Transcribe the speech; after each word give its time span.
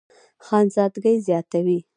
خانزادګۍ 0.45 1.17
زياتوي 1.27 1.79